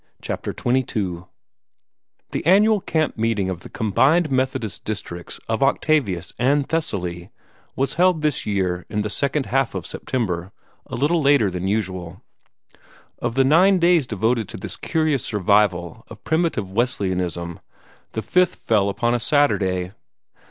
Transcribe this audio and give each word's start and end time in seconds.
CHAPTER 0.19 0.51
XXII 0.51 1.25
The 2.31 2.43
annual 2.43 2.81
camp 2.81 3.19
meeting 3.19 3.51
of 3.51 3.59
the 3.59 3.69
combined 3.69 4.31
Methodist 4.31 4.83
districts 4.83 5.39
of 5.47 5.61
Octavius 5.61 6.33
and 6.39 6.67
Thessaly 6.67 7.29
was 7.75 7.93
held 8.01 8.23
this 8.23 8.43
year 8.43 8.83
in 8.89 9.03
the 9.03 9.11
second 9.11 9.45
half 9.45 9.75
of 9.75 9.85
September, 9.85 10.51
a 10.87 10.95
little 10.95 11.21
later 11.21 11.51
than 11.51 11.67
usual. 11.67 12.23
Of 13.19 13.35
the 13.35 13.43
nine 13.45 13.77
days 13.77 14.07
devoted 14.07 14.49
to 14.49 14.57
this 14.57 14.75
curious 14.75 15.23
survival 15.23 16.03
of 16.07 16.23
primitive 16.23 16.71
Wesleyanism, 16.71 17.59
the 18.13 18.23
fifth 18.23 18.55
fell 18.55 18.89
upon 18.89 19.13
a 19.13 19.19
Saturday. 19.19 19.91